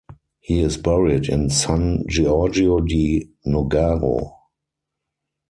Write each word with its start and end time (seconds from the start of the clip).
He 0.39 0.61
is 0.61 0.77
buried 0.77 1.29
in 1.29 1.51
San 1.51 2.05
Giorgio 2.09 2.79
di 2.79 3.29
Nogaro. 3.45 4.31